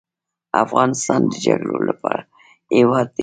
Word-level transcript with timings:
افغانستان 0.63 1.21
د 1.31 1.33
جګړو 1.45 1.77
هیواد 2.75 3.07
دی 3.15 3.19